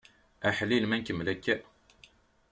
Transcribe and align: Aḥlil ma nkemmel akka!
Aḥlil 0.47 0.83
ma 0.87 0.95
nkemmel 0.97 1.27
akka! 1.33 1.55